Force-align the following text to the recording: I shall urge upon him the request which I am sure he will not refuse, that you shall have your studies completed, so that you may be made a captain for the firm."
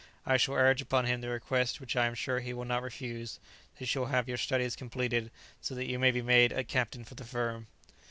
I 0.25 0.37
shall 0.37 0.55
urge 0.55 0.81
upon 0.81 1.05
him 1.05 1.21
the 1.21 1.29
request 1.29 1.79
which 1.79 1.95
I 1.95 2.07
am 2.07 2.15
sure 2.15 2.39
he 2.39 2.55
will 2.55 2.65
not 2.65 2.81
refuse, 2.81 3.37
that 3.75 3.81
you 3.81 3.85
shall 3.85 4.05
have 4.07 4.27
your 4.27 4.35
studies 4.39 4.75
completed, 4.75 5.29
so 5.61 5.75
that 5.75 5.85
you 5.85 5.99
may 5.99 6.09
be 6.09 6.23
made 6.23 6.51
a 6.51 6.63
captain 6.63 7.03
for 7.03 7.13
the 7.13 7.23
firm." 7.23 7.67